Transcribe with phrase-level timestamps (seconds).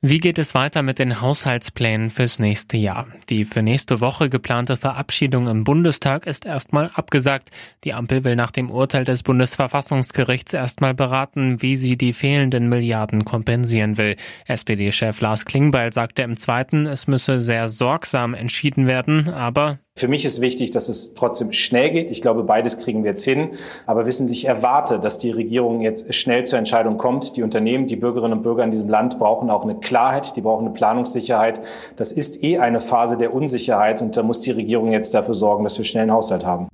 [0.00, 3.08] Wie geht es weiter mit den Haushaltsplänen fürs nächste Jahr?
[3.30, 7.50] Die für nächste Woche geplante Verabschiedung im Bundestag ist erstmal abgesagt.
[7.82, 13.24] Die Ampel will nach dem Urteil des Bundesverfassungsgerichts erstmal beraten, wie sie die fehlenden Milliarden
[13.24, 14.14] kompensieren will.
[14.46, 20.24] SPD-Chef Lars Klingbeil sagte im zweiten, es müsse sehr sorgsam entschieden werden, aber für mich
[20.24, 22.10] ist wichtig, dass es trotzdem schnell geht.
[22.10, 23.50] Ich glaube, beides kriegen wir jetzt hin.
[23.86, 27.36] Aber wissen Sie, ich erwarte, dass die Regierung jetzt schnell zur Entscheidung kommt.
[27.36, 30.66] Die Unternehmen, die Bürgerinnen und Bürger in diesem Land brauchen auch eine Klarheit, die brauchen
[30.66, 31.60] eine Planungssicherheit.
[31.96, 35.64] Das ist eh eine Phase der Unsicherheit und da muss die Regierung jetzt dafür sorgen,
[35.64, 36.68] dass wir schnell einen Haushalt haben.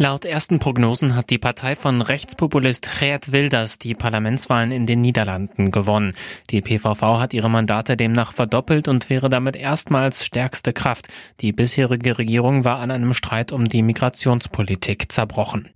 [0.00, 5.72] Laut ersten Prognosen hat die Partei von Rechtspopulist Geert Wilders die Parlamentswahlen in den Niederlanden
[5.72, 6.12] gewonnen.
[6.50, 11.08] Die PVV hat ihre Mandate demnach verdoppelt und wäre damit erstmals stärkste Kraft.
[11.40, 15.68] Die bisherige Regierung war an einem Streit um die Migrationspolitik zerbrochen.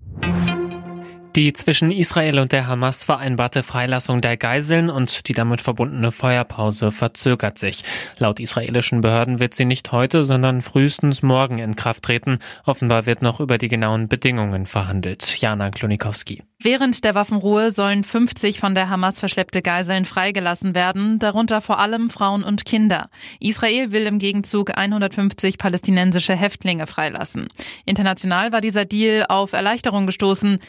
[1.35, 6.91] Die zwischen Israel und der Hamas vereinbarte Freilassung der Geiseln und die damit verbundene Feuerpause
[6.91, 7.85] verzögert sich.
[8.19, 12.39] Laut israelischen Behörden wird sie nicht heute, sondern frühestens morgen in Kraft treten.
[12.67, 15.41] Offenbar wird noch über die genauen Bedingungen verhandelt.
[15.41, 16.43] Jana Klonikowski.
[16.65, 22.09] Während der Waffenruhe sollen 50 von der Hamas verschleppte Geiseln freigelassen werden, darunter vor allem
[22.09, 23.11] Frauen und Kinder.
[23.41, 27.49] Israel will im Gegenzug 150 palästinensische Häftlinge freilassen.
[27.85, 30.61] International war dieser Deal auf Erleichterung gestoßen.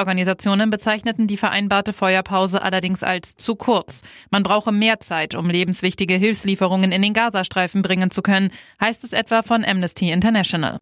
[0.00, 4.00] Hilfsorganisationen bezeichneten die vereinbarte Feuerpause allerdings als zu kurz.
[4.30, 9.12] Man brauche mehr Zeit, um lebenswichtige Hilfslieferungen in den Gazastreifen bringen zu können, heißt es
[9.12, 10.78] etwa von Amnesty International.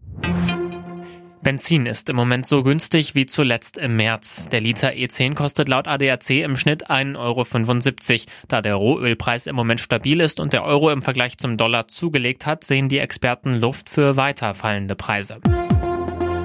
[1.43, 4.49] Benzin ist im Moment so günstig wie zuletzt im März.
[4.51, 8.23] Der Liter E10 kostet laut ADAC im Schnitt 1,75 Euro.
[8.47, 12.47] Da der Rohölpreis im Moment stabil ist und der Euro im Vergleich zum Dollar zugelegt
[12.47, 15.41] hat, sehen die Experten Luft für weiter fallende Preise.